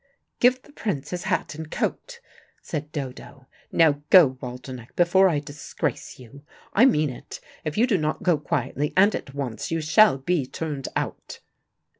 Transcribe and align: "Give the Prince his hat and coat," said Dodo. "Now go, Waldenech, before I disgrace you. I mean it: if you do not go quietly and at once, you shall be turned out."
"Give 0.39 0.59
the 0.63 0.71
Prince 0.71 1.11
his 1.11 1.25
hat 1.25 1.53
and 1.53 1.69
coat," 1.69 2.21
said 2.63 2.91
Dodo. 2.91 3.45
"Now 3.71 4.01
go, 4.09 4.29
Waldenech, 4.41 4.95
before 4.95 5.29
I 5.29 5.37
disgrace 5.37 6.17
you. 6.17 6.41
I 6.73 6.85
mean 6.85 7.11
it: 7.11 7.39
if 7.63 7.77
you 7.77 7.85
do 7.85 7.99
not 7.99 8.23
go 8.23 8.39
quietly 8.39 8.93
and 8.97 9.13
at 9.13 9.35
once, 9.35 9.69
you 9.69 9.79
shall 9.79 10.17
be 10.17 10.47
turned 10.47 10.87
out." 10.95 11.39